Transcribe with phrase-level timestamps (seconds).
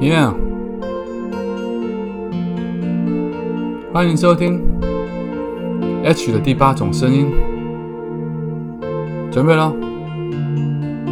[0.00, 0.32] Yeah，
[3.92, 4.62] 欢迎收听
[6.02, 7.30] H 的第八种声音，
[9.30, 9.70] 准备了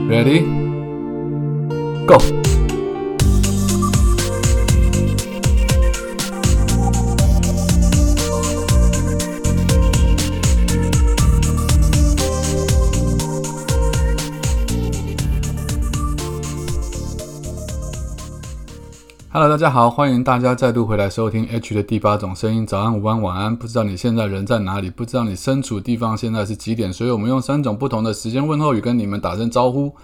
[0.09, 2.17] ，Ready，Go。
[19.31, 22.67] Hello，大家好，欢迎大家再度回来收听 H 的第八种声音。
[22.67, 29.95] 早安、午安、晚安，不知道你现在人在哪里，不知道你身处地方现在是几点，所以我们用三种不同的时间问候语跟你们打声招呼。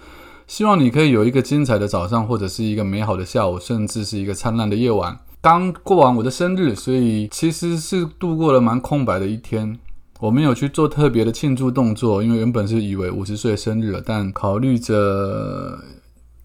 [0.45, 5.17] 希望你可以有一个精彩的早上，或者是一个美好的下午，甚至是一个灿烂的夜晚。
[5.41, 9.79] 刚过完我的生日，所以其实是度过了蛮空白的一天。
[10.19, 15.79] 我没有去做特别的庆祝动作，因为原本是以为五十岁生日了，但考虑着。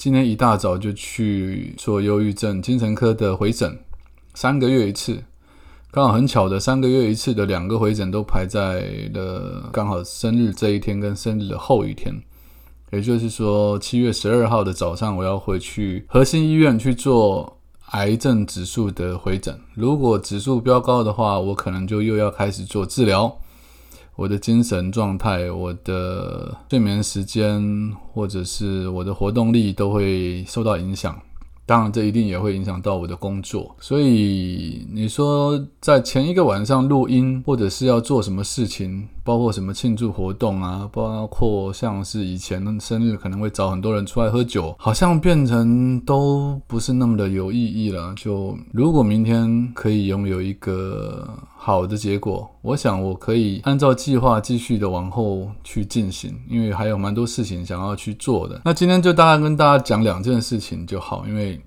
[0.01, 3.79] 今天一大早就去做忧郁症精神科的回诊，
[4.33, 5.23] 三个月一次，
[5.91, 8.81] 刚好很巧的三个月一次的两个回诊都排在
[9.13, 12.19] 了刚好生日这一天跟生日的后一天，
[12.93, 17.59] 也就是说七月十二号的早上我要回去核心医院去做
[17.91, 23.39] 癌症指数的回诊，如果指数飙高的话，我可能就又要开始做治疗。
[24.21, 31.19] 我的精神状态、我的睡眠时间，或者是我的活动力都会受到影响。
[31.65, 33.75] 当然，这一定也会影响到我的工作。
[33.81, 48.13] 所以你说在前一个晚上录音，或者是要做什么事情，包括什么庆祝活动啊，包括像是以前的生日可能会找很多人出来喝酒，好像变成都不是那么的有意义了。
[48.17, 51.27] 就如果明天可以拥有一个
[51.63, 58.59] 好的结果，我想我可以按照计划继续的往后去进行，因为还有蛮多事情想要去做的。
[58.65, 61.61] 那今天就大概跟大家讲两件事情就好，因为。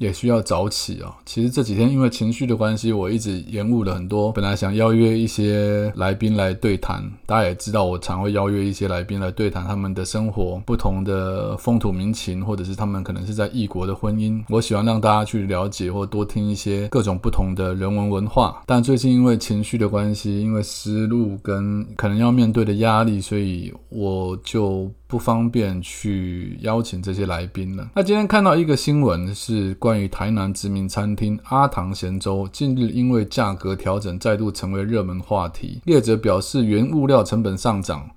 [0.00, 1.14] 也需要早起啊。
[1.26, 4.32] 其实这几天因为情绪的关系，我一直延误了很多。
[4.32, 14.42] 本来想邀约一些来宾来对谈，大家也知道，我常会邀约一些来宾来对谈他们的生活、不同的风土民情，或者是他们可能是在异国的婚姻。
[14.48, 18.62] 我喜欢让大家去了解或多听一些各种不同的人文文化。
[18.66, 24.90] 但最近因为情绪的关系，因为思路跟可能要面对的压力，所以我就。
[25.10, 27.90] 不方便去邀请这些来宾了。
[27.96, 35.82] 那今天看到一个新闻，是关于台南知名餐厅阿唐咸粥，近日因为价格调整，再度成为热门话题。
[35.86, 38.08] 业者表示，原物料成本上涨。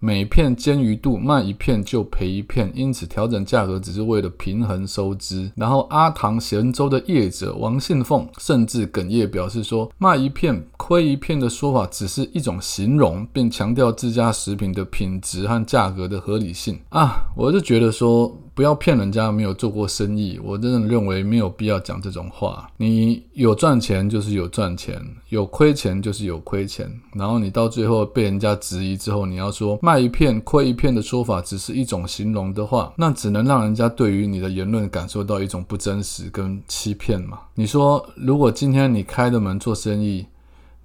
[0.00, 5.50] 每片煎鱼肚卖一片就赔一片，因此调整价格只是为了平衡收支。
[5.56, 17.26] 然后阿唐咸粥的业者王信凤甚至哽咽表示说，卖一片亏一片的说法只是一种形容，并强调自家食品的品质和价格的合理性啊！
[17.36, 18.36] 我就觉得说。
[18.58, 22.68] 不要骗人家没有做过生意，我真的认为没有必要讲这种话。
[22.76, 26.90] 你有赚钱就是有赚钱，有亏钱就是有亏钱。
[27.14, 37.38] 然后你到最后被人家质疑之后，你要说卖一片亏一片的说法只是一种形容的话，那只能让人家对于你的言论感受到一种不真实跟欺骗嘛。
[37.54, 40.26] 你说如果今天你开的门做生意。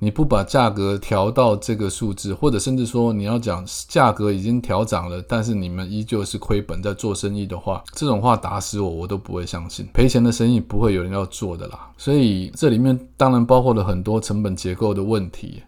[0.03, 11.89] 你不把价格调到这个数字，或者甚至说你要讲价格已经调涨了，但是你们依旧是亏本在做生意的话，这种话打死我我都不会相信，赔钱的生意不会有人要做的啦。
[11.97, 15.63] 所以这里面当然包括了很多成本结构的问题。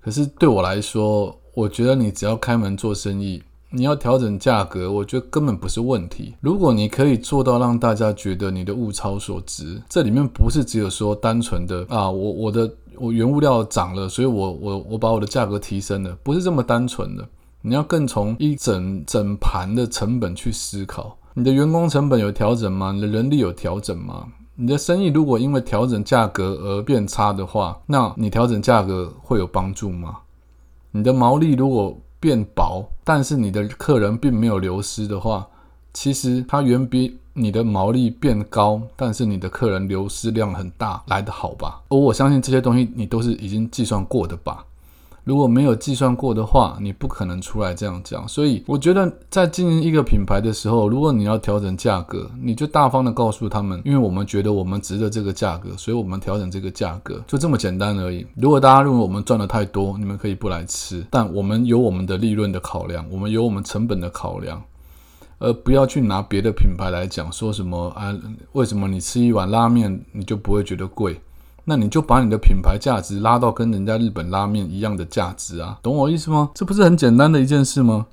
[0.00, 6.34] 可是对我来说，我觉得你只要开门做生意，你要调整价格，我觉得根本不是问题。
[6.40, 12.70] 如果你可以做到让大家觉得你的物超所值，这里面不是只有说单纯的啊，我我的。
[12.98, 17.26] 我原物料涨了，所以我我我把我的价格提升了，不是这么单纯的。
[17.62, 21.16] 你要更从一整整盘的成本去思考。
[21.32, 22.92] 你的员工成本有调整吗？
[22.92, 24.26] 你的人力有调整吗？
[24.54, 30.18] 你的生意如果因为调整价格而变差的话，那你调整价格会有帮助吗？
[30.92, 35.44] 你的毛利如果变薄，但是你的客人并没有流失的话，
[35.94, 37.16] 其实它远比。
[37.36, 41.80] 你的毛利变高，但是你的客人流失量很大，来得好吧？
[41.88, 44.64] 而我相信这些东西你都是已经计算过的吧？
[45.24, 48.28] 如果没有计算过的话，你不可能出来这样讲。
[48.28, 58.24] 所以我觉得在经营一个品牌的时候，如果你要调整价格，你就大方的告诉他们，因为我们觉得我们值得这个价格，所以我们调整这个价格，就这么简单而已。
[58.36, 64.62] 如果大家认为我们赚的太多，你们可以不来吃，但我们有我们的利润的考量，我们有我们成本的考量。
[65.44, 68.12] 而不要去拿别的品牌来讲，说什么啊？
[68.52, 71.20] 为什么你吃一碗拉面你就不会觉得贵？
[71.64, 76.50] 那你就把你的品牌价值拉到跟人家日本拉面一样的价值啊，懂我意思吗？
[76.54, 78.06] 这不是很简单的一件事吗？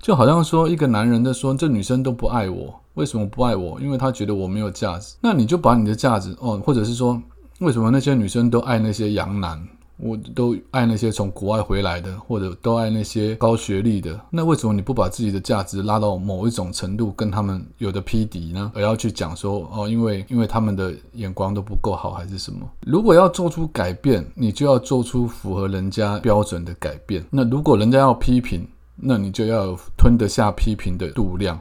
[0.00, 3.80] 就好像说一个男人在说，这女生都不爱我，为什么不爱我？
[3.80, 5.16] 因为他觉得我没有价值。
[5.20, 7.20] 那你就把你的价值哦，或者是说，
[7.60, 9.60] 为什么那些女生都爱那些洋男？
[9.96, 14.20] 我都爱那些从国外回来的，或者都爱那些高学历的。
[14.28, 18.72] 那为什么你不把自己的价值拉到某一种程度，跟他们有的匹敌呢？
[18.74, 22.68] 而要去讲说哦，因为因为他们的眼光都不够好，还是什么？
[22.80, 27.24] 如果要做出改变，你就要做出符合人家标准的改变。
[27.30, 28.66] 那如果人家要批评，
[28.96, 31.58] 那你就要吞得下批评的度量，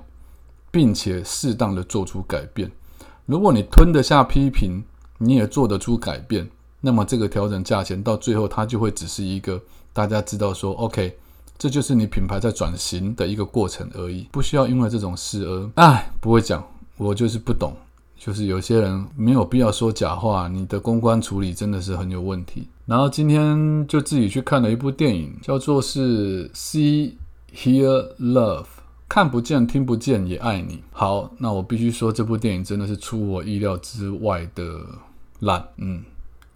[0.71, 2.71] 并且适当的做出改变。
[3.27, 4.83] 如果你吞得下批评，
[5.19, 6.49] 你也做得出改变。
[6.85, 9.57] 那么这个调整价钱到最后，它就会只是一个
[9.93, 11.15] 大家知道说，OK，
[11.57, 16.61] 这就是你品牌在转型的一个过程而已，不需要因为这种事而哎，不会讲，
[16.97, 17.73] 我就是不懂，
[18.17, 22.67] 就是有些人没有必要说假话，你的公关处理真的是很有问题。
[22.85, 27.13] 然后今天就自己去看了一部电影，叫做是 See
[27.55, 28.65] Hear Love，
[29.07, 30.83] 看不见听不见也爱你。
[30.91, 34.81] 好，那我必须说这部电影真的是出我意料之外的
[35.39, 36.03] 烂，嗯。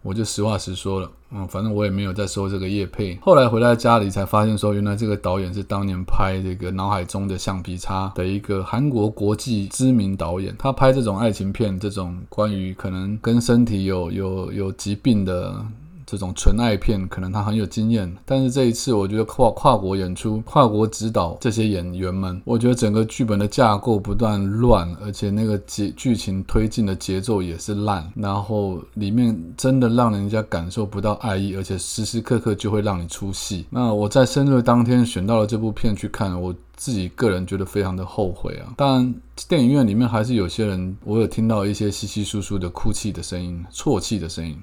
[0.07, 3.19] 我就实话实说了，嗯，反正我也没有在收这个叶佩。
[3.21, 10.56] 后来回到家里才发现，说原来这个导演是当年拍这个脑海中的橡皮擦的一个韩国国际知名导演。
[10.57, 15.65] 他拍这种爱情片，这种关于可能跟身体有有有疾病的。
[16.07, 33.65] 这种纯爱片可能他很有经验，但是这一次我觉得跨跨国演出、跨国指导这些演员们，我觉得整个剧本的架构不断乱，而且那个节剧情推进的节奏也是烂，然后里面真的让人家感受不到爱意，而且时时刻刻就会让你出戏。
[33.69, 38.71] 那我在生日当天选到了这部片去看，我自己个人觉得非常的后悔啊。
[38.77, 39.15] 当然，
[39.50, 44.57] 电影院里面还是有些人，我有听到一些稀稀疏疏的哭泣的声音、啜泣的声音。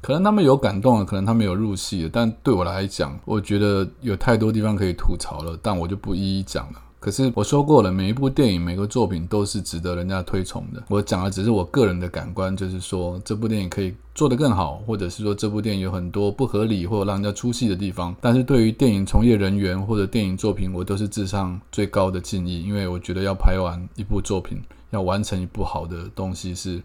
[0.00, 6.80] 可能他们有感动了，可能他们有入戏的，但对我来讲，我觉得有太多地方可以吐槽了，但我就不一一讲了。
[7.00, 10.82] 可是我说过了，每一部电影、每个作品都是值得人家推崇的。
[10.88, 18.14] 我讲的只是我个人的感官，就是说这部电影可以做得更好，或者是说这部电影有很多不合理或者让人家出戏的地方。
[18.20, 24.60] 但是对于电影从业人员或者电影作品，我都是致上最高的敬意，因为我觉得要拍完一部作品，
[24.90, 26.82] 要完成一部好的东西是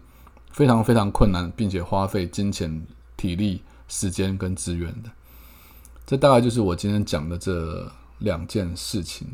[0.52, 2.84] 非常非常困难，并且花费金钱。
[3.24, 5.10] 体力、时间跟资源的，
[6.04, 9.26] 这大概就是我今天讲的这两件事情。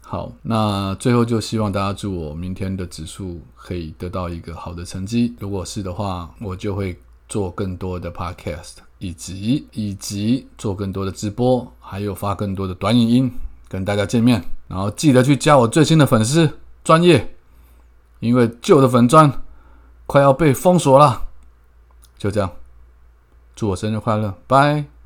[0.00, 5.34] 好，那最后就希望大家祝我明天的指数可以得到一个好的成绩。
[5.40, 6.96] 如果是的话，我就会
[7.28, 13.32] 做更多的 podcast，以及以及做更多的直播，还有发更多的短影音
[13.68, 14.42] 跟大家见面。
[14.68, 17.34] 然后记得去加我最新的粉丝专业，
[18.20, 19.42] 因为旧的粉砖
[20.06, 21.24] 快要被封锁了。
[22.16, 22.50] 就这样。
[23.58, 24.97] 祝我生日快乐，拜。